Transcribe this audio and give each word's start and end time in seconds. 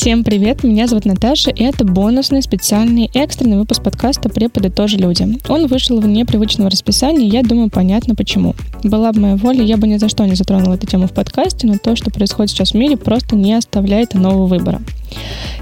Всем 0.00 0.24
привет, 0.24 0.64
меня 0.64 0.86
зовут 0.86 1.04
Наташа, 1.04 1.50
и 1.50 1.62
это 1.62 1.84
бонусный 1.84 2.40
специальный 2.40 3.10
экстренный 3.12 3.58
выпуск 3.58 3.82
подкаста 3.82 4.30
«Преподы 4.30 4.70
тоже 4.70 4.96
люди». 4.96 5.38
Он 5.46 5.66
вышел 5.66 6.00
в 6.00 6.06
непривычного 6.06 6.70
расписания, 6.70 7.26
и 7.26 7.30
я 7.30 7.42
думаю, 7.42 7.68
понятно 7.68 8.14
почему. 8.14 8.54
Была 8.82 9.12
бы 9.12 9.20
моя 9.20 9.36
воля, 9.36 9.62
я 9.62 9.76
бы 9.76 9.86
ни 9.86 9.98
за 9.98 10.08
что 10.08 10.24
не 10.24 10.36
затронула 10.36 10.76
эту 10.76 10.86
тему 10.86 11.06
в 11.06 11.12
подкасте, 11.12 11.66
но 11.66 11.76
то, 11.76 11.96
что 11.96 12.10
происходит 12.10 12.50
сейчас 12.50 12.70
в 12.70 12.76
мире, 12.76 12.96
просто 12.96 13.36
не 13.36 13.52
оставляет 13.52 14.14
нового 14.14 14.46
выбора. 14.46 14.80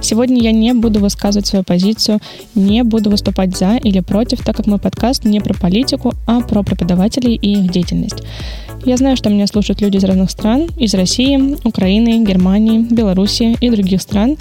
Сегодня 0.01 0.43
я 0.43 0.53
не 0.53 0.73
буду 0.75 1.01
высказывать 1.01 1.47
свою 1.47 1.65
позицию, 1.65 2.21
не 2.55 2.83
буду 2.85 3.11
выступать 3.11 3.57
за 3.57 3.77
или 3.77 4.01
против, 4.01 4.45
так 4.45 4.57
как 4.57 4.67
мой 4.67 4.79
подкаст 4.79 5.25
не 5.25 5.41
про 5.41 5.55
политику, 5.55 6.13
а 6.27 6.41
про 6.41 6.63
преподавателей 6.63 7.35
и 7.35 7.53
их 7.53 7.71
деятельность. 7.71 8.23
Я 8.85 8.97
знаю, 8.97 9.17
что 9.17 9.29
меня 9.29 9.47
слушают 9.47 9.81
люди 9.81 9.97
из 9.97 10.05
разных 10.05 10.31
стран, 10.31 10.69
из 10.77 10.95
России, 10.95 11.57
Украины, 11.65 12.25
Германии, 12.25 12.87
Беларуси 12.89 13.57
и 13.61 13.71
других 13.71 14.01
стран, 14.01 14.37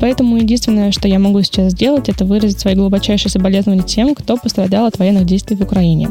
поэтому 0.00 0.38
единственное, 0.38 0.92
что 0.92 1.08
я 1.08 1.18
могу 1.18 1.42
сейчас 1.42 1.72
сделать, 1.72 2.08
это 2.08 2.24
выразить 2.24 2.58
свои 2.58 2.74
глубочайшие 2.74 3.30
соболезнования 3.30 3.82
тем, 3.82 4.14
кто 4.14 4.36
пострадал 4.36 4.86
от 4.86 4.98
военных 4.98 5.26
действий 5.26 5.56
в 5.56 5.62
Украине. 5.62 6.08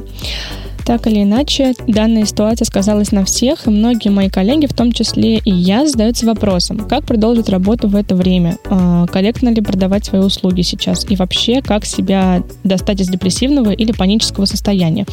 Так 0.86 1.08
или 1.08 1.24
иначе, 1.24 1.74
данная 1.88 2.26
ситуация 2.26 2.66
сказалась 2.66 3.12
на 3.12 3.24
всех, 3.26 3.68
и 3.68 3.70
многие 3.70 4.10
мои 4.10 4.30
коллеги, 4.30 4.66
в 4.66 4.74
том 4.74 4.92
числе 4.92 5.38
и 5.38 5.52
я, 5.52 5.88
задаются 5.88 6.26
вопросом, 6.26 6.80
как 6.80 7.06
продолжить 7.06 7.50
работу 7.50 7.88
в 7.88 7.96
это 7.96 8.16
время, 8.16 8.58
а, 8.66 9.06
корректно 9.08 9.50
ли 9.50 9.62
продавать 9.62 10.06
свои 10.06 10.22
услуги 10.22 10.62
сейчас, 10.62 11.06
и 11.10 11.16
вообще, 11.16 11.62
как 11.62 11.86
себя 11.86 12.44
достать 12.64 13.02
из 13.02 13.10
депрессивного 13.10 13.72
или 13.72 13.92
панического 13.92 14.46
состояния. 14.46 15.06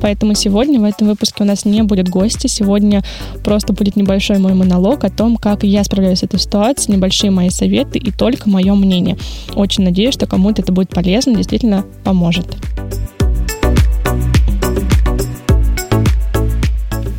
Поэтому 0.00 0.34
сегодня 0.34 0.80
в 0.80 0.84
этом 0.84 1.08
выпуске 1.08 1.44
у 1.44 1.46
нас 1.46 1.64
не 1.64 1.82
будет 1.82 2.08
гостя, 2.08 2.48
сегодня 2.48 3.02
просто 3.44 3.72
будет 3.72 3.96
небольшой 3.96 4.38
мой 4.38 4.54
монолог 4.54 5.04
о 5.04 5.10
том, 5.10 5.36
как 5.36 5.62
я 5.62 5.84
справляюсь 5.84 6.20
с 6.20 6.22
этой 6.24 6.40
ситуацией, 6.40 6.96
небольшие 6.96 7.30
мои 7.30 7.50
советы 7.50 7.98
и 7.98 8.10
только 8.10 8.48
мое 8.48 8.74
мнение. 8.74 9.16
Очень 9.54 9.84
надеюсь, 9.84 10.14
что 10.14 10.26
кому-то 10.26 10.62
это 10.62 10.72
будет 10.72 10.90
полезно, 10.90 11.34
действительно 11.34 11.84
поможет. 12.04 12.46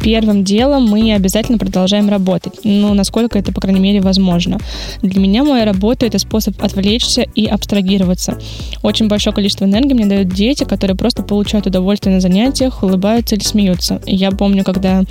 Первым 0.03 0.43
делом 0.43 0.85
мы 0.85 1.13
обязательно 1.13 1.57
продолжаем 1.57 2.09
работать. 2.09 2.59
Ну, 2.63 2.93
насколько 2.93 3.39
это, 3.39 3.53
по 3.53 3.61
крайней 3.61 3.79
мере, 3.79 4.01
возможно. 4.01 4.59
Для 5.01 5.19
меня 5.19 5.43
моя 5.43 5.65
работа— 5.65 6.05
это 6.07 6.19
способ 6.19 6.61
отвлечься 6.61 7.21
и 7.21 7.45
абстрагироваться. 7.45 8.37
Очень 8.83 9.07
большое 9.07 9.33
количество 9.33 9.63
энергии 9.63 9.93
мне 9.93 10.05
дают 10.05 10.27
дети, 10.27 10.65
которые 10.65 10.97
просто 10.97 11.23
получают 11.23 11.67
удовольствие 11.67 12.13
на 12.13 12.21
занятиях, 12.21 12.83
улыбаются 12.83 13.35
или 13.35 13.43
смеются. 13.43 14.01
Я 14.05 14.31
помню, 14.31 14.65
когда 14.65 15.03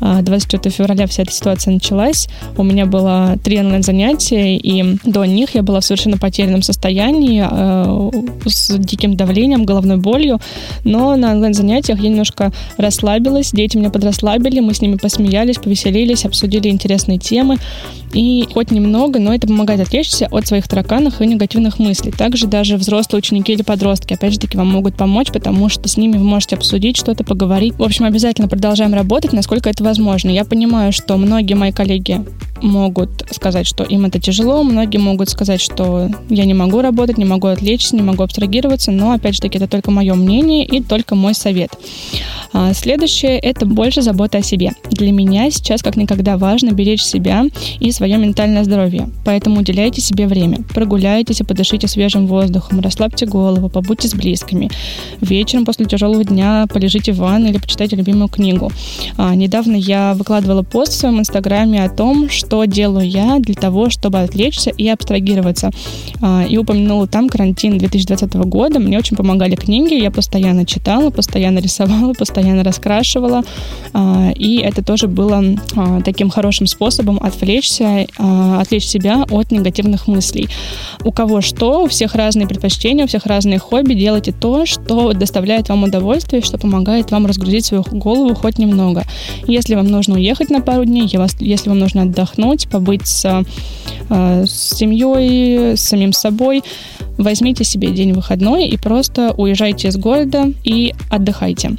24 0.00 0.60
а, 0.64 0.70
февраля 0.70 1.06
вся 1.06 1.22
эта 1.22 1.32
ситуация 1.32 1.72
началась, 1.72 2.28
у 2.56 2.64
меня 2.64 2.86
было 2.86 3.36
три 3.44 3.60
онлайн-занятия, 3.60 4.56
и 4.56 4.96
до 5.04 5.24
них 5.24 5.54
я 5.54 5.62
была 5.62 5.80
в 5.80 5.84
совершенно 5.84 6.18
потерянном 6.18 6.62
состоянии, 6.62 7.44
а, 7.48 8.10
с 8.46 8.76
диким 8.76 9.16
давлением, 9.16 9.64
головной 9.64 9.98
болью, 9.98 10.40
но 10.84 11.14
на 11.14 11.30
онлайн-занятиях 11.30 12.00
я 12.00 12.08
немножко 12.08 12.52
расслабилась, 12.76 13.52
дети 13.52 13.76
меня 13.76 13.90
подрасслабили, 13.90 14.31
расслабили, 14.32 14.60
мы 14.60 14.74
с 14.74 14.80
ними 14.80 14.96
посмеялись, 14.96 15.56
повеселились, 15.56 16.24
обсудили 16.24 16.68
интересные 16.68 17.18
темы. 17.18 17.58
И 18.12 18.46
хоть 18.52 18.70
немного, 18.70 19.18
но 19.18 19.34
это 19.34 19.46
помогает 19.46 19.80
отвлечься 19.80 20.28
от 20.30 20.46
своих 20.46 20.68
тараканов 20.68 21.20
и 21.20 21.26
негативных 21.26 21.78
мыслей. 21.78 22.12
Также 22.12 22.46
даже 22.46 22.76
взрослые 22.76 23.20
ученики 23.20 23.52
или 23.52 23.62
подростки, 23.62 24.12
опять 24.12 24.34
же 24.34 24.38
таки, 24.38 24.58
вам 24.58 24.68
могут 24.68 24.96
помочь, 24.96 25.28
потому 25.32 25.68
что 25.68 25.88
с 25.88 25.96
ними 25.96 26.18
вы 26.18 26.24
можете 26.24 26.56
обсудить 26.56 26.96
что-то, 26.96 27.24
поговорить. 27.24 27.74
В 27.78 27.82
общем, 27.82 28.04
обязательно 28.04 28.48
продолжаем 28.48 28.92
работать, 28.92 29.32
насколько 29.32 29.70
это 29.70 29.82
возможно. 29.82 30.28
Я 30.30 30.44
понимаю, 30.44 30.92
что 30.92 31.16
многие 31.16 31.54
мои 31.54 31.72
коллеги 31.72 32.22
могут 32.60 33.10
сказать, 33.30 33.66
что 33.66 33.82
им 33.82 34.04
это 34.04 34.20
тяжело, 34.20 34.62
многие 34.62 34.98
могут 34.98 35.30
сказать, 35.30 35.60
что 35.60 36.08
я 36.28 36.44
не 36.44 36.54
могу 36.54 36.80
работать, 36.80 37.18
не 37.18 37.24
могу 37.24 37.48
отвлечься, 37.48 37.96
не 37.96 38.02
могу 38.02 38.22
абстрагироваться, 38.22 38.92
но, 38.92 39.12
опять 39.12 39.34
же 39.34 39.40
таки, 39.40 39.58
это 39.58 39.66
только 39.66 39.90
мое 39.90 40.14
мнение 40.14 40.64
и 40.64 40.82
только 40.82 41.14
мой 41.14 41.34
совет. 41.34 41.70
А, 42.52 42.72
следующее– 42.74 43.38
это 43.42 43.66
больше 43.66 44.02
забота 44.02 44.38
о 44.38 44.42
себе. 44.42 44.72
Для 44.90 45.10
меня 45.10 45.50
сейчас 45.50 45.82
как 45.82 45.96
никогда 45.96 46.36
важно 46.36 46.72
беречь 46.72 47.02
себя 47.02 47.44
и 47.80 47.90
свое 47.92 48.18
ментальное 48.18 48.64
здоровье, 48.64 49.08
поэтому 49.24 49.60
уделяйте 49.60 50.00
себе 50.00 50.26
время. 50.26 50.58
Прогуляйтесь 50.74 51.40
и 51.40 51.44
подышите 51.44 51.88
свежим 51.88 52.26
воздухом, 52.26 52.80
расслабьте 52.80 53.26
голову, 53.26 53.68
побудьте 53.68 54.08
с 54.08 54.14
близкими. 54.14 54.70
Вечером 55.20 55.64
после 55.64 55.86
тяжелого 55.86 56.24
дня 56.24 56.66
полежите 56.72 57.12
в 57.12 57.16
ванной 57.16 57.50
или 57.50 57.58
почитайте 57.58 57.96
любимую 57.96 58.28
книгу. 58.28 58.70
А, 59.16 59.34
недавно 59.34 59.76
я 59.76 60.14
выкладывала 60.14 60.62
пост 60.62 60.92
в 60.92 60.96
своем 60.96 61.20
инстаграме 61.20 61.84
о 61.84 61.88
том, 61.88 62.28
что 62.28 62.64
делаю 62.64 63.08
я 63.08 63.38
для 63.38 63.54
того, 63.54 63.90
чтобы 63.90 64.20
отвлечься 64.20 64.70
и 64.70 64.88
абстрагироваться. 64.88 65.70
А, 66.20 66.44
и 66.48 66.56
упомянула 66.58 67.06
там 67.06 67.28
карантин 67.28 67.78
2020 67.78 68.34
года. 68.34 68.78
Мне 68.78 68.98
очень 68.98 69.16
помогали 69.16 69.54
книги, 69.54 69.94
я 69.94 70.10
постоянно 70.10 70.66
читала, 70.66 71.10
постоянно 71.10 71.58
рисовала, 71.58 72.12
постоянно 72.18 72.41
постоянно 72.42 72.64
раскрашивала. 72.64 73.42
А, 73.94 74.32
и 74.34 74.56
это 74.58 74.82
тоже 74.82 75.06
было 75.06 75.42
а, 75.76 76.00
таким 76.02 76.30
хорошим 76.30 76.66
способом 76.66 77.18
отвлечься, 77.22 78.06
а, 78.18 78.60
отвлечь 78.60 78.86
себя 78.86 79.24
от 79.30 79.50
негативных 79.52 80.08
мыслей. 80.08 80.48
У 81.04 81.12
кого 81.12 81.40
что, 81.40 81.84
у 81.84 81.86
всех 81.88 82.14
разные 82.14 82.46
предпочтения, 82.46 83.04
у 83.04 83.08
всех 83.08 83.26
разные 83.26 83.58
хобби. 83.58 83.94
Делайте 83.94 84.32
то, 84.32 84.66
что 84.66 85.12
доставляет 85.12 85.68
вам 85.68 85.84
удовольствие, 85.84 86.42
что 86.42 86.58
помогает 86.58 87.10
вам 87.10 87.26
разгрузить 87.26 87.66
свою 87.66 87.84
голову 87.84 88.34
хоть 88.34 88.58
немного. 88.58 89.04
Если 89.46 89.74
вам 89.74 89.86
нужно 89.86 90.14
уехать 90.14 90.50
на 90.50 90.60
пару 90.60 90.84
дней, 90.84 91.08
если 91.40 91.68
вам 91.68 91.78
нужно 91.78 92.02
отдохнуть, 92.02 92.68
побыть 92.68 93.06
с, 93.06 93.44
с 94.08 94.76
семьей, 94.76 95.76
с 95.76 95.80
самим 95.80 96.12
собой, 96.12 96.62
возьмите 97.18 97.64
себе 97.64 97.90
день 97.90 98.12
выходной 98.12 98.66
и 98.66 98.76
просто 98.76 99.32
уезжайте 99.36 99.88
из 99.88 99.96
города 99.96 100.52
и 100.64 100.94
отдыхайте. 101.10 101.76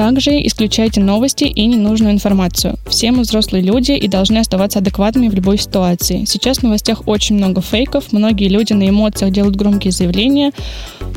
Также 0.00 0.30
исключайте 0.46 0.98
новости 1.02 1.44
и 1.44 1.66
ненужную 1.66 2.14
информацию. 2.14 2.78
Все 2.86 3.12
мы 3.12 3.20
взрослые 3.20 3.62
люди 3.62 3.92
и 3.92 4.08
должны 4.08 4.38
оставаться 4.38 4.78
адекватными 4.78 5.28
в 5.28 5.34
любой 5.34 5.58
ситуации. 5.58 6.24
Сейчас 6.24 6.60
в 6.60 6.62
новостях 6.62 7.06
очень 7.06 7.36
много 7.36 7.60
фейков, 7.60 8.10
многие 8.10 8.48
люди 8.48 8.72
на 8.72 8.88
эмоциях 8.88 9.30
делают 9.30 9.56
громкие 9.56 9.92
заявления. 9.92 10.52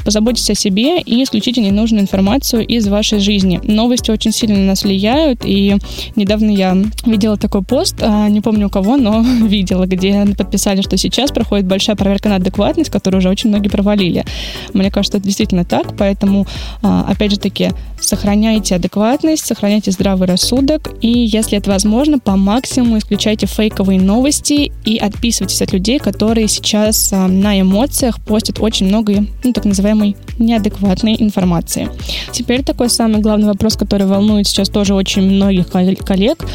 Позаботьтесь 0.03 0.49
о 0.49 0.55
себе 0.55 0.99
и 0.99 1.23
исключите 1.23 1.61
ненужную 1.61 2.01
информацию 2.01 2.67
из 2.67 2.85
вашей 2.89 3.19
жизни. 3.19 3.61
Новости 3.63 4.11
очень 4.11 4.33
сильно 4.33 4.57
на 4.57 4.65
нас 4.65 4.83
влияют, 4.83 5.43
и 5.45 5.77
недавно 6.17 6.49
я 6.49 6.75
видела 7.05 7.37
такой 7.37 7.61
пост, 7.61 7.95
а, 8.01 8.27
не 8.27 8.41
помню 8.41 8.67
у 8.67 8.69
кого, 8.69 8.97
но 8.97 9.21
видела, 9.47 9.85
где 9.85 10.25
подписали, 10.37 10.81
что 10.81 10.97
сейчас 10.97 11.31
проходит 11.31 11.67
большая 11.67 11.95
проверка 11.95 12.27
на 12.27 12.35
адекватность, 12.35 12.89
которую 12.89 13.19
уже 13.19 13.29
очень 13.29 13.49
многие 13.49 13.69
провалили. 13.69 14.25
Мне 14.73 14.91
кажется, 14.91 15.19
это 15.19 15.25
действительно 15.25 15.63
так, 15.63 15.95
поэтому, 15.97 16.47
а, 16.81 17.05
опять 17.07 17.31
же 17.31 17.39
таки, 17.39 17.69
сохраняйте 18.01 18.72
адекватность, 18.75 19.45
сохраняйте 19.45 19.91
здравый 19.91 20.27
рассудок, 20.27 20.91
и 21.01 21.09
если 21.09 21.57
это 21.57 21.69
возможно, 21.69 22.19
по 22.19 22.35
максимуму 22.35 22.97
исключайте 22.97 23.45
фейковые 23.45 23.99
новости 23.99 24.71
и 24.85 24.97
отписывайтесь 24.97 25.61
от 25.61 25.73
людей, 25.73 25.99
которые 25.99 26.47
сейчас 26.47 27.11
а, 27.13 27.27
на 27.27 27.59
эмоциях 27.59 28.19
постят 28.21 28.59
очень 28.59 28.87
много, 28.87 29.25
ну, 29.43 29.53
так 29.53 29.65
называемой 29.65 30.15
неадекватной 30.39 31.15
информации. 31.19 31.89
Теперь 32.31 32.63
такой 32.63 32.89
самый 32.89 33.21
главный 33.21 33.47
вопрос, 33.47 33.75
который 33.75 34.07
волнует 34.07 34.47
сейчас 34.47 34.69
тоже 34.69 34.93
очень 34.93 35.23
многих 35.23 35.67
коллег, 35.69 36.45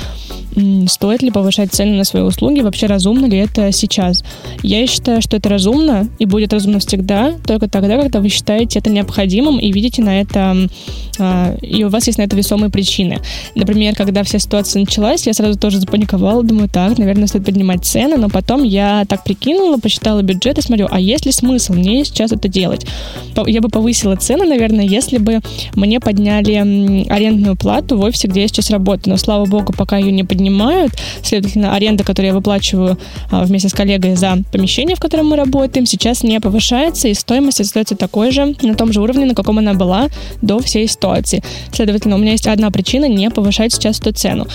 стоит 0.89 1.23
ли 1.23 1.31
повышать 1.31 1.73
цены 1.73 1.97
на 1.97 2.05
свои 2.05 2.23
услуги, 2.23 2.61
вообще 2.61 2.87
разумно 2.87 3.27
ли 3.27 3.39
это 3.39 3.71
сейчас. 3.73 4.25
Я 4.63 4.87
считаю, 4.87 5.23
что 5.23 5.37
это 5.37 5.49
разумно 5.49 6.09
и 6.19 6.25
будет 6.25 6.53
разумно 6.53 6.79
всегда, 6.81 7.35
только 7.47 7.69
тогда, 7.69 8.01
когда 8.01 8.21
вы 8.21 8.29
считаете 8.29 8.79
это 8.79 8.91
необходимым 8.91 9.59
и 9.59 9.71
видите 9.71 10.03
на 10.03 10.21
это, 10.21 10.69
а, 11.19 11.57
и 11.63 11.85
у 11.85 11.89
вас 11.89 12.07
есть 12.07 12.19
на 12.19 12.23
это 12.23 12.37
весомые 12.37 12.71
причины. 12.71 13.19
Например, 13.55 13.95
когда 13.95 14.23
вся 14.23 14.39
ситуация 14.39 14.81
началась, 14.81 15.27
я 15.27 15.35
сразу 15.35 15.59
тоже 15.59 15.79
запаниковала, 15.81 16.43
думаю, 16.43 16.69
так, 16.69 16.99
наверное, 16.99 17.27
стоит 17.27 17.45
поднимать 17.45 17.85
цены, 17.85 18.17
но 18.17 18.29
потом 18.29 18.63
я 18.65 19.05
так 19.09 19.25
прикинула, 19.25 19.77
посчитала 19.77 20.23
бюджет 20.23 20.59
и 20.59 20.63
смотрю, 20.63 20.89
а 20.91 20.99
есть 20.99 21.27
ли 21.27 21.33
смысл 21.33 21.75
мне 21.75 22.05
сейчас 22.05 22.33
это 22.33 22.49
делать? 22.49 22.87
Я 23.47 23.61
бы 23.61 23.69
повысила 23.69 24.17
цены, 24.17 24.45
наверное, 24.45 24.85
если 24.85 25.19
бы 25.19 25.41
мне 25.75 26.01
подняли 26.01 27.07
арендную 27.09 27.57
плату 27.57 27.97
в 27.97 28.01
офисе, 28.03 28.29
где 28.29 28.43
я 28.43 28.49
сейчас 28.49 28.71
работаю, 28.71 29.13
но, 29.13 29.17
слава 29.17 29.45
богу, 29.45 29.73
пока 29.73 29.99
ее 29.99 30.11
не 30.11 30.25
подняли 30.25 30.38
поднимают. 30.39 30.93
Следовательно, 31.23 31.75
аренда, 31.75 32.05
которую 32.05 32.29
я 32.29 32.35
выплачиваю 32.35 32.99
а, 33.31 33.45
вместе 33.45 33.69
с 33.69 33.73
коллегой 33.73 34.15
за 34.15 34.39
помещение, 34.53 34.97
в 34.97 35.01
котором 35.01 35.29
мы 35.29 35.37
работаем, 35.37 35.85
сейчас 35.85 36.23
не 36.23 36.41
повышается, 36.41 37.09
и 37.09 37.15
стоимость 37.15 37.61
остается 37.61 37.97
такой 37.97 38.31
же, 38.31 38.55
на 38.63 38.75
том 38.75 38.93
же 38.93 39.01
уровне, 39.01 39.27
на 39.27 39.35
каком 39.35 39.59
она 39.59 39.75
была 39.75 40.09
до 40.43 40.61
всей 40.61 40.87
ситуации. 40.87 41.43
Следовательно, 41.73 42.15
у 42.15 42.19
меня 42.19 42.33
есть 42.33 42.47
одна 42.47 42.71
причина 42.71 43.07
не 43.07 43.31
повышать 43.31 43.73
сейчас 43.73 43.99
эту 44.01 44.13
цену. 44.13 44.47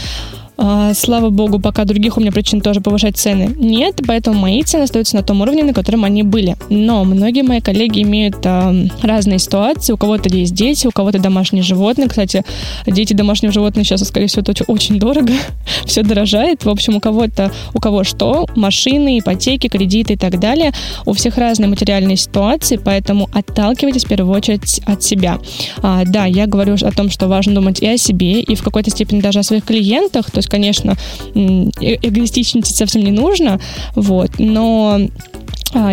А, 0.63 0.93
слава 0.93 1.29
богу, 1.29 1.59
пока 1.59 1.83
других 1.83 2.17
у 2.17 2.21
меня 2.21 2.31
причин 2.31 2.61
тоже 2.61 2.79
повышать 2.79 3.17
цены 3.17 3.53
нет, 3.73 4.01
поэтому 4.05 4.39
мои 4.39 4.63
цены 4.63 4.83
остаются 4.83 5.15
на 5.15 5.23
том 5.23 5.41
уровне, 5.41 5.63
на 5.63 5.73
котором 5.73 6.03
они 6.03 6.23
были. 6.23 6.55
Но 6.69 7.03
многие 7.03 7.41
мои 7.41 7.59
коллеги 7.59 8.03
имеют 8.03 8.37
а, 8.45 8.73
разные 9.01 9.39
ситуации. 9.39 9.93
У 9.93 9.97
кого-то 9.97 10.29
есть 10.29 10.53
дети, 10.53 10.87
у 10.87 10.91
кого-то 10.91 11.19
домашние 11.19 11.63
животные. 11.63 12.07
Кстати, 12.07 12.43
дети 12.85 13.13
домашние 13.13 13.51
животные 13.51 13.83
сейчас, 13.83 14.07
скорее 14.07 14.27
всего, 14.27 14.43
это 14.47 14.63
очень 14.67 14.99
дорого. 14.99 15.33
Все 15.85 16.03
дорожает. 16.03 16.65
В 16.65 16.69
общем, 16.69 16.95
у 16.95 16.99
кого-то, 16.99 17.51
у 17.73 17.79
кого 17.79 18.03
что, 18.03 18.47
машины, 18.55 19.19
ипотеки, 19.19 19.67
кредиты 19.67 20.13
и 20.13 20.17
так 20.17 20.39
далее. 20.39 20.71
У 21.05 21.13
всех 21.13 21.37
разные 21.37 21.67
материальные 21.67 22.17
ситуации, 22.17 22.77
поэтому 22.77 23.29
отталкивайтесь 23.33 24.05
в 24.05 24.07
первую 24.07 24.35
очередь 24.35 24.81
от 24.85 25.03
себя. 25.03 25.39
А, 25.81 26.03
да, 26.05 26.25
я 26.25 26.47
говорю 26.47 26.75
о 26.75 26.91
том, 26.91 27.09
что 27.09 27.27
важно 27.27 27.55
думать 27.55 27.81
и 27.81 27.87
о 27.87 27.97
себе, 27.97 28.41
и 28.41 28.55
в 28.55 28.63
какой-то 28.63 28.89
степени 28.89 29.21
даже 29.21 29.39
о 29.39 29.43
своих 29.43 29.65
клиентах. 29.65 30.29
То 30.31 30.39
есть, 30.39 30.49
конечно, 30.53 30.95
э 31.33 31.95
эгоистичничать 32.01 32.75
совсем 32.75 33.01
не 33.01 33.11
нужно, 33.11 33.59
вот, 33.95 34.29
но 34.37 34.99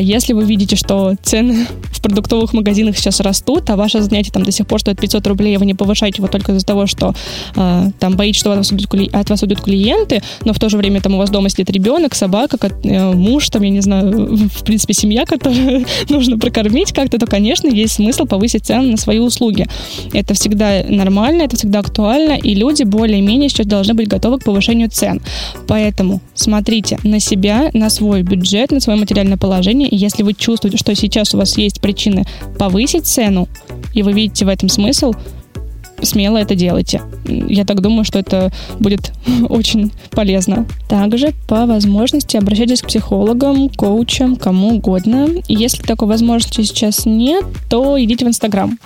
если 0.01 0.33
вы 0.33 0.45
видите, 0.45 0.77
что 0.77 1.15
цены 1.23 1.67
в 1.93 2.03
продуктовых 2.03 2.53
магазинах 2.53 2.97
сейчас 2.97 3.21
растут, 3.21 3.69
а 3.71 3.77
ваше 3.77 4.01
занятие 4.01 4.33
там 4.33 4.43
до 4.43 4.53
сих 4.53 4.67
пор 4.67 4.81
стоит 4.81 5.01
500 5.01 5.27
рублей, 5.27 5.57
вы 5.57 5.67
не 5.67 5.75
повышаете 5.75 6.19
его 6.19 6.29
только 6.29 6.53
из-за 6.53 6.67
того, 6.67 6.87
что 6.87 7.15
э, 7.57 7.91
там 7.99 8.17
боитесь, 8.17 8.41
что 8.41 8.53
от 8.53 8.59
вас, 8.59 8.73
уйдут, 8.73 8.93
от 9.13 9.31
вас 9.31 9.43
уйдут 9.43 9.61
клиенты, 9.61 10.23
но 10.45 10.53
в 10.53 10.59
то 10.59 10.69
же 10.69 10.77
время 10.77 11.01
там 11.01 11.15
у 11.15 11.19
вас 11.19 11.31
дома 11.31 11.49
сидит 11.49 11.71
ребенок, 11.71 12.15
собака, 12.15 12.59
э, 12.85 13.13
муж, 13.13 13.49
там, 13.51 13.63
я 13.63 13.71
не 13.71 13.81
знаю, 13.81 14.37
в 14.55 14.65
принципе, 14.65 14.95
семья, 14.95 15.25
которую 15.25 15.87
нужно 16.09 16.39
прокормить 16.39 16.93
как-то, 16.93 17.19
то, 17.19 17.27
конечно, 17.27 17.69
есть 17.69 17.95
смысл 17.95 18.25
повысить 18.25 18.67
цены 18.67 18.93
на 18.93 18.97
свои 18.97 19.19
услуги. 19.19 19.67
Это 20.13 20.35
всегда 20.35 20.83
нормально, 20.89 21.43
это 21.43 21.57
всегда 21.57 21.81
актуально, 21.81 22.33
и 22.33 22.55
люди 22.55 22.83
более-менее 22.83 23.49
сейчас 23.49 23.67
должны 23.67 23.95
быть 23.95 24.09
готовы 24.09 24.39
к 24.39 24.45
повышению 24.45 24.91
цен. 24.91 25.21
Поэтому 25.67 26.21
смотрите 26.35 26.99
на 27.05 27.21
себя, 27.21 27.71
на 27.73 27.91
свой 27.91 28.23
бюджет, 28.23 28.73
на 28.73 28.81
свое 28.81 28.99
материальное 28.99 29.37
положение, 29.37 29.70
предложение. 29.71 29.89
И 29.89 29.97
если 29.97 30.23
вы 30.23 30.35
чувствуете, 30.35 30.77
что 30.77 30.95
сейчас 30.95 31.35
у 31.35 31.39
вас 31.39 31.57
есть 31.57 31.81
причины 31.81 32.25
повысить 32.59 33.07
цену, 33.07 33.49
и 33.95 34.03
вы 34.03 34.13
видите 34.13 34.45
в 34.45 34.49
этом 34.49 34.69
смысл, 34.69 35.13
смело 36.03 36.39
это 36.39 36.55
делайте. 36.55 37.03
Я 37.27 37.65
так 37.65 37.81
думаю, 37.81 38.05
что 38.05 38.19
это 38.19 38.51
будет 38.79 39.13
очень 39.49 39.93
полезно. 40.11 40.67
Также 40.89 41.33
по 41.47 41.67
возможности 41.67 42.37
обращайтесь 42.37 42.83
к 42.83 42.87
психологам, 42.87 43.69
коучам, 43.69 44.37
кому 44.37 44.77
угодно. 44.77 45.29
И 45.49 45.55
если 45.55 45.83
такой 45.83 46.09
возможности 46.09 46.63
сейчас 46.63 47.07
нет, 47.07 47.45
то 47.69 48.03
идите 48.03 48.25
в 48.25 48.29
Инстаграм. 48.29 48.79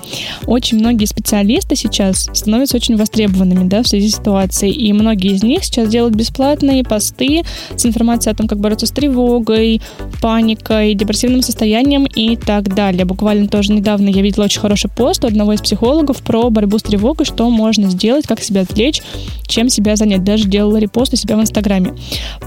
Очень 0.46 0.78
многие 0.78 1.04
специалисты 1.06 1.76
сейчас 1.76 2.28
становятся 2.32 2.76
очень 2.76 2.96
востребованными 2.96 3.68
да, 3.68 3.82
в 3.82 3.88
связи 3.88 4.08
с 4.08 4.16
ситуацией. 4.16 4.72
И 4.72 4.92
многие 4.92 5.32
из 5.32 5.42
них 5.42 5.64
сейчас 5.64 5.88
делают 5.88 6.14
бесплатные 6.14 6.84
посты 6.84 7.42
с 7.76 7.86
информацией 7.86 8.32
о 8.32 8.36
том, 8.36 8.48
как 8.48 8.58
бороться 8.58 8.86
с 8.86 8.90
тревогой, 8.90 9.80
паникой, 10.20 10.94
депрессивным 10.94 11.42
состоянием 11.42 12.04
и 12.04 12.36
так 12.36 12.74
далее. 12.74 13.04
Буквально 13.04 13.48
тоже 13.48 13.72
недавно 13.72 14.08
я 14.08 14.22
видела 14.22 14.44
очень 14.44 14.60
хороший 14.60 14.90
пост 14.90 15.24
у 15.24 15.28
одного 15.28 15.52
из 15.52 15.60
психологов 15.60 16.22
про 16.22 16.50
борьбу 16.50 16.78
с 16.78 16.82
тревогой 16.82 17.03
тревогой, 17.04 17.26
что 17.26 17.50
можно 17.50 17.90
сделать, 17.90 18.26
как 18.26 18.40
себя 18.40 18.62
отвлечь, 18.62 19.02
чем 19.46 19.68
себя 19.68 19.96
занять. 19.96 20.24
Даже 20.24 20.48
делала 20.48 20.78
репост 20.78 21.12
у 21.12 21.16
себя 21.16 21.36
в 21.36 21.40
Инстаграме. 21.40 21.94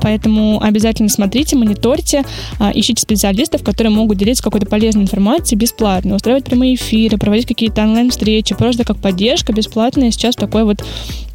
Поэтому 0.01 0.59
обязательно 0.61 1.09
смотрите, 1.09 1.55
мониторьте, 1.55 2.23
а, 2.59 2.71
ищите 2.73 3.01
специалистов, 3.01 3.63
которые 3.63 3.93
могут 3.93 4.17
делиться 4.17 4.41
какой-то 4.43 4.65
полезной 4.65 5.03
информацией 5.03 5.59
бесплатно, 5.59 6.15
устраивать 6.15 6.45
прямые 6.45 6.73
эфиры, 6.75 7.17
проводить 7.17 7.45
какие-то 7.45 7.83
онлайн-встречи, 7.83 8.55
просто 8.55 8.83
как 8.83 8.97
поддержка 8.97 9.53
бесплатная 9.53 10.09
сейчас 10.09 10.35
в 10.35 10.39
такое 10.39 10.65
вот 10.65 10.83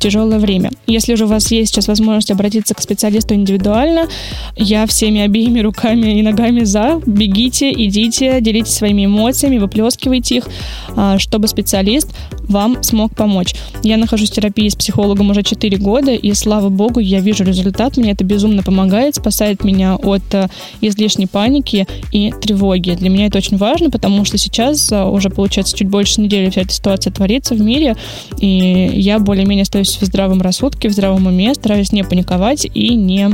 тяжелое 0.00 0.40
время. 0.40 0.70
Если 0.88 1.14
же 1.14 1.24
у 1.24 1.28
вас 1.28 1.52
есть 1.52 1.72
сейчас 1.72 1.86
возможность 1.86 2.32
обратиться 2.32 2.74
к 2.74 2.80
специалисту 2.80 3.34
индивидуально, 3.34 4.08
я 4.56 4.84
всеми 4.86 5.20
обеими 5.20 5.60
руками 5.60 6.18
и 6.18 6.22
ногами 6.22 6.64
за. 6.64 7.00
Бегите, 7.06 7.70
идите, 7.70 8.40
делитесь 8.40 8.74
своими 8.74 9.04
эмоциями, 9.04 9.58
выплескивайте 9.58 10.38
их, 10.38 10.48
а, 10.96 11.18
чтобы 11.20 11.46
специалист 11.46 12.08
вам 12.48 12.82
смог 12.82 13.11
смог 13.12 13.14
помочь. 13.14 13.54
Я 13.82 13.96
нахожусь 13.96 14.30
в 14.30 14.34
терапии 14.34 14.68
с 14.68 14.74
психологом 14.74 15.30
уже 15.30 15.42
4 15.42 15.76
года, 15.78 16.12
и 16.12 16.34
слава 16.34 16.68
богу, 16.68 17.00
я 17.00 17.20
вижу 17.20 17.44
результат. 17.44 17.96
Мне 17.96 18.12
это 18.12 18.24
безумно 18.24 18.62
помогает, 18.62 19.14
спасает 19.14 19.64
меня 19.64 19.96
от 19.96 20.22
э, 20.34 20.48
излишней 20.80 21.26
паники 21.26 21.86
и 22.12 22.32
тревоги. 22.40 22.94
Для 22.94 23.10
меня 23.10 23.26
это 23.26 23.38
очень 23.38 23.56
важно, 23.56 23.90
потому 23.90 24.24
что 24.24 24.38
сейчас 24.38 24.92
э, 24.92 25.04
уже, 25.04 25.30
получается, 25.30 25.76
чуть 25.76 25.88
больше 25.88 26.20
недели 26.20 26.50
вся 26.50 26.62
эта 26.62 26.72
ситуация 26.72 27.12
творится 27.12 27.54
в 27.54 27.60
мире, 27.60 27.96
и 28.38 28.90
я 28.94 29.18
более-менее 29.18 29.62
остаюсь 29.62 29.98
в 30.00 30.04
здравом 30.04 30.42
рассудке, 30.42 30.88
в 30.88 30.92
здравом 30.92 31.26
уме, 31.26 31.54
стараюсь 31.54 31.92
не 31.92 32.04
паниковать 32.04 32.66
и 32.74 32.94
не 32.94 33.30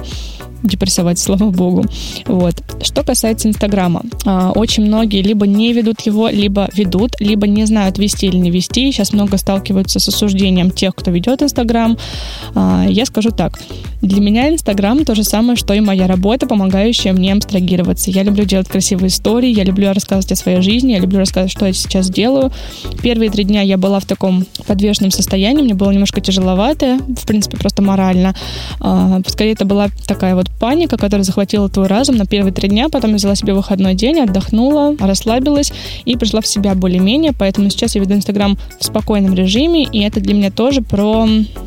депрессовать, 0.63 1.19
слава 1.19 1.51
богу. 1.51 1.85
Вот. 2.27 2.55
Что 2.83 3.03
касается 3.03 3.49
Инстаграма, 3.49 4.03
а, 4.25 4.53
очень 4.53 4.85
многие 4.85 5.23
либо 5.23 5.47
не 5.47 5.73
ведут 5.73 6.01
его, 6.03 6.29
либо 6.29 6.69
ведут, 6.75 7.21
либо 7.21 7.47
не 7.47 7.65
знают, 7.65 7.99
вести 7.99 8.27
или 8.27 8.37
не 8.37 8.51
вести. 8.51 8.91
Сейчас 8.91 9.13
много 9.13 9.39
сталкиваются 9.69 10.01
с 10.01 10.09
осуждением 10.09 10.71
тех, 10.71 10.95
кто 10.95 11.11
ведет 11.11 11.43
Инстаграм. 11.43 11.97
А, 12.55 12.87
я 12.89 13.05
скажу 13.05 13.31
так. 13.31 13.59
Для 14.01 14.21
меня 14.21 14.49
Инстаграм 14.49 15.05
то 15.05 15.15
же 15.15 15.25
самое, 15.25 15.57
что 15.57 15.75
и 15.75 15.81
моя 15.81 16.07
работа, 16.07 16.47
помогающая 16.47 17.13
мне 17.13 17.33
абстрагироваться. 17.33 18.11
Я 18.11 18.23
люблю 18.23 18.45
делать 18.45 18.69
красивые 18.69 19.09
истории, 19.09 19.51
я 19.51 19.65
люблю 19.65 19.93
рассказывать 19.93 20.33
о 20.33 20.37
своей 20.37 20.63
жизни, 20.63 20.93
я 20.93 21.01
люблю 21.01 21.19
рассказывать, 21.19 21.53
что 21.53 21.67
я 21.67 21.73
сейчас 21.73 22.09
делаю. 22.09 22.53
Первые 23.03 23.31
три 23.31 23.45
дня 23.45 23.63
я 23.63 23.77
была 23.77 23.99
в 23.99 24.05
таком 24.05 24.47
подвешенном 24.67 25.11
состоянии, 25.11 25.63
мне 25.63 25.75
было 25.75 25.91
немножко 25.91 26.21
тяжеловато, 26.21 26.99
в 26.99 27.27
принципе, 27.27 27.57
просто 27.57 27.83
морально. 27.83 28.35
А, 28.81 29.21
скорее, 29.27 29.53
это 29.53 29.65
была 29.65 29.89
такая 30.07 30.35
вот 30.35 30.49
паника, 30.61 30.97
которая 30.97 31.25
захватила 31.25 31.69
твой 31.69 31.89
разум 31.89 32.17
на 32.17 32.27
первые 32.27 32.53
три 32.53 32.69
дня, 32.69 32.89
потом 32.89 33.11
я 33.11 33.17
взяла 33.17 33.35
себе 33.35 33.53
выходной 33.53 33.95
день, 33.95 34.21
отдохнула, 34.21 34.95
расслабилась 34.99 35.73
и 36.05 36.17
пришла 36.17 36.41
в 36.41 36.47
себя 36.47 36.75
более-менее, 36.75 37.33
поэтому 37.37 37.69
сейчас 37.71 37.97
я 37.97 38.01
веду 38.01 38.15
Инстаграм 38.15 38.57
в 38.79 38.85
спокойном 38.85 39.35
режиме, 39.35 39.48
и 39.49 40.01
это 40.01 40.21
для 40.21 40.35
меня 40.35 40.51
тоже 40.51 40.83
про 40.83 41.27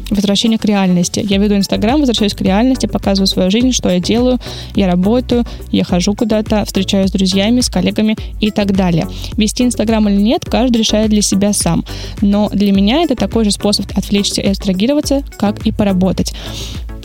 возвращение 0.10 0.60
к 0.60 0.66
реальности. 0.66 1.26
Я 1.28 1.38
веду 1.38 1.56
Инстаграм, 1.56 2.00
возвращаюсь 2.00 2.34
к 2.34 2.42
реальности, 2.42 2.86
показываю 2.86 3.28
свою 3.28 3.50
жизнь, 3.50 3.72
что 3.72 3.90
я 3.90 4.00
делаю, 4.00 4.40
я 4.76 4.88
работаю, 4.88 5.46
я 5.72 5.84
хожу 5.84 6.14
куда-то, 6.14 6.64
встречаюсь 6.66 7.10
с 7.10 7.14
друзьями, 7.14 7.62
с 7.62 7.70
коллегами 7.70 8.16
и 8.40 8.52
так 8.52 8.76
далее. 8.76 9.08
Вести 9.38 9.64
Инстаграм 9.64 10.08
или 10.10 10.22
нет, 10.22 10.46
каждый 10.46 10.78
решает 10.78 11.10
для 11.10 11.22
себя 11.22 11.54
сам. 11.54 11.84
Но 12.22 12.50
для 12.50 12.72
меня 12.72 13.02
это 13.02 13.16
такой 13.16 13.46
же 13.46 13.52
способ 13.52 13.86
отвлечься 13.96 14.42
и 14.42 14.48
абстрагироваться, 14.48 15.24
как 15.38 15.66
и 15.66 15.72
поработать. 15.72 16.34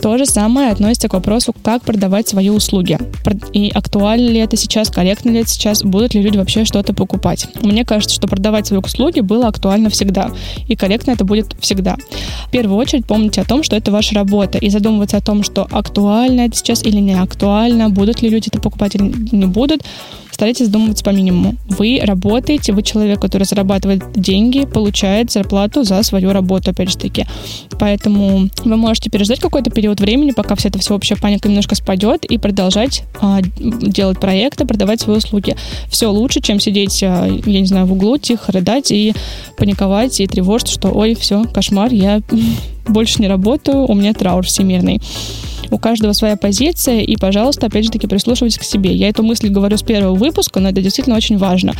То 0.01 0.17
же 0.17 0.25
самое 0.25 0.71
относится 0.71 1.09
к 1.09 1.13
вопросу, 1.13 1.53
как 1.63 1.83
продавать 1.83 2.27
свои 2.27 2.49
услуги. 2.49 2.97
И 3.53 3.69
актуально 3.73 4.29
ли 4.29 4.39
это 4.39 4.55
сейчас, 4.57 4.89
корректно 4.89 5.31
ли 5.31 5.39
это 5.39 5.49
сейчас, 5.49 5.83
будут 5.83 6.13
ли 6.13 6.21
люди 6.21 6.37
вообще 6.37 6.65
что-то 6.65 6.93
покупать. 6.93 7.47
Мне 7.61 7.83
кажется, 7.83 8.15
что 8.15 8.27
продавать 8.27 8.67
свои 8.67 8.79
услуги 8.79 9.21
было 9.21 9.47
актуально 9.47 9.89
всегда. 9.89 10.31
И 10.67 10.75
корректно 10.75 11.11
это 11.11 11.25
будет 11.25 11.55
всегда. 11.59 11.97
В 12.47 12.51
первую 12.51 12.77
очередь 12.77 13.05
помните 13.05 13.41
о 13.41 13.45
том, 13.45 13.63
что 13.63 13.75
это 13.75 13.91
ваша 13.91 14.15
работа. 14.15 14.57
И 14.57 14.69
задумываться 14.69 15.17
о 15.17 15.21
том, 15.21 15.43
что 15.43 15.67
актуально 15.69 16.41
это 16.41 16.55
сейчас 16.55 16.83
или 16.83 16.99
не 16.99 17.13
актуально, 17.13 17.89
будут 17.89 18.21
ли 18.21 18.29
люди 18.29 18.47
это 18.47 18.61
покупать 18.61 18.95
или 18.95 19.13
не 19.31 19.45
будут, 19.45 19.81
старайтесь 20.31 20.67
задумываться 20.67 21.03
по 21.03 21.09
минимуму. 21.09 21.55
Вы 21.67 21.99
работаете, 22.03 22.71
вы 22.71 22.83
человек, 22.83 23.19
который 23.19 23.45
зарабатывает 23.45 24.03
деньги, 24.13 24.65
получает 24.65 25.31
зарплату 25.31 25.83
за 25.83 26.03
свою 26.03 26.31
работу, 26.31 26.69
опять 26.69 26.91
же 26.91 26.97
таки. 26.97 27.25
Поэтому 27.79 28.47
вы 28.63 28.77
можете 28.77 29.09
переждать 29.09 29.39
какой-то 29.39 29.71
период 29.71 29.86
времени, 29.95 30.31
пока 30.31 30.55
вся 30.55 30.69
эта 30.69 30.79
всеобщая 30.79 31.15
паника 31.15 31.47
немножко 31.47 31.75
спадет, 31.75 32.25
и 32.25 32.37
продолжать 32.37 33.03
а, 33.19 33.39
делать 33.41 34.19
проекты, 34.19 34.65
продавать 34.65 35.01
свои 35.01 35.17
услуги. 35.17 35.55
Все 35.89 36.07
лучше, 36.07 36.41
чем 36.41 36.59
сидеть, 36.59 37.01
а, 37.03 37.25
я 37.27 37.59
не 37.59 37.65
знаю, 37.65 37.85
в 37.85 37.93
углу, 37.93 38.17
тихо 38.17 38.51
рыдать 38.51 38.91
и 38.91 39.13
паниковать, 39.57 40.19
и 40.19 40.27
тревожиться, 40.27 40.73
что 40.73 40.89
ой, 40.89 41.15
все, 41.15 41.43
кошмар, 41.45 41.91
я 41.91 42.21
больше 42.87 43.21
не 43.21 43.27
работаю, 43.27 43.85
у 43.85 43.93
меня 43.93 44.13
траур 44.13 44.45
всемирный. 44.45 45.01
У 45.69 45.77
каждого 45.77 46.13
своя 46.13 46.37
позиция, 46.37 47.01
и, 47.01 47.15
пожалуйста, 47.17 47.67
опять 47.67 47.85
же 47.85 47.91
таки, 47.91 48.07
прислушивайтесь 48.07 48.57
к 48.57 48.63
себе. 48.63 48.93
Я 48.93 49.09
эту 49.09 49.23
мысль 49.23 49.49
говорю 49.49 49.77
с 49.77 49.83
первого 49.83 50.15
выпуска, 50.15 50.59
но 50.59 50.69
это 50.69 50.81
действительно 50.81 51.15
очень 51.15 51.37
важно. 51.37 51.73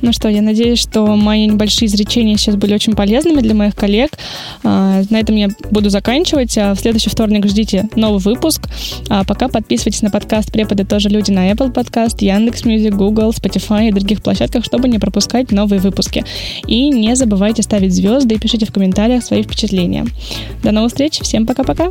Ну 0.00 0.12
что, 0.12 0.28
я 0.28 0.42
надеюсь, 0.42 0.78
что 0.78 1.04
мои 1.16 1.46
небольшие 1.46 1.86
изречения 1.86 2.36
сейчас 2.36 2.56
были 2.56 2.74
очень 2.74 2.94
полезными 2.94 3.40
для 3.40 3.54
моих 3.54 3.74
коллег. 3.74 4.12
А, 4.62 5.02
на 5.10 5.20
этом 5.20 5.36
я 5.36 5.48
буду 5.70 5.90
заканчивать. 5.90 6.56
А 6.58 6.74
в 6.74 6.80
следующий 6.80 7.10
вторник 7.10 7.46
ждите 7.46 7.88
новый 7.96 8.20
выпуск. 8.20 8.68
А 9.08 9.24
пока 9.24 9.48
подписывайтесь 9.48 10.02
на 10.02 10.10
подкаст 10.10 10.52
«Преподы 10.52 10.84
тоже 10.84 11.08
люди» 11.08 11.30
на 11.30 11.50
Apple 11.50 11.72
Podcast, 11.72 12.16
Яндекс.Music, 12.20 12.94
Google, 12.94 13.30
Spotify 13.30 13.88
и 13.88 13.92
других 13.92 14.22
площадках, 14.22 14.64
чтобы 14.64 14.88
не 14.88 14.98
пропускать 14.98 15.52
новые 15.52 15.80
выпуски. 15.80 16.24
И 16.66 16.88
не 16.90 17.14
забывайте 17.16 17.62
ставить 17.62 17.94
звезды 17.94 18.34
и 18.34 18.38
пишите 18.38 18.66
в 18.66 18.72
комментариях 18.72 19.24
свои 19.24 19.42
впечатления. 19.42 20.06
До 20.62 20.72
новых 20.72 20.90
встреч. 20.90 21.20
Всем 21.20 21.46
пока-пока. 21.46 21.90